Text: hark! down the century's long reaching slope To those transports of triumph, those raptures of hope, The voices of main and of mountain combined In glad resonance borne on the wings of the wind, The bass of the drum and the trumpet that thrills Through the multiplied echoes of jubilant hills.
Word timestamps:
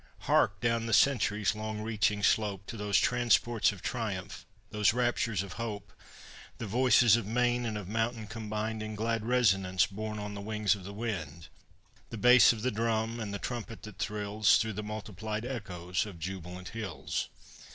hark! 0.21 0.59
down 0.61 0.87
the 0.87 0.93
century's 0.95 1.53
long 1.53 1.79
reaching 1.79 2.23
slope 2.23 2.65
To 2.65 2.75
those 2.75 2.97
transports 2.97 3.71
of 3.71 3.83
triumph, 3.83 4.47
those 4.71 4.93
raptures 4.95 5.43
of 5.43 5.53
hope, 5.61 5.93
The 6.57 6.65
voices 6.65 7.15
of 7.15 7.27
main 7.27 7.67
and 7.67 7.77
of 7.77 7.87
mountain 7.87 8.25
combined 8.25 8.81
In 8.81 8.95
glad 8.95 9.23
resonance 9.23 9.85
borne 9.85 10.17
on 10.17 10.33
the 10.33 10.41
wings 10.41 10.73
of 10.73 10.85
the 10.85 10.91
wind, 10.91 11.49
The 12.09 12.17
bass 12.17 12.51
of 12.51 12.63
the 12.63 12.71
drum 12.71 13.19
and 13.19 13.31
the 13.31 13.37
trumpet 13.37 13.83
that 13.83 13.99
thrills 13.99 14.57
Through 14.57 14.73
the 14.73 14.81
multiplied 14.81 15.45
echoes 15.45 16.07
of 16.07 16.17
jubilant 16.17 16.69
hills. 16.69 17.29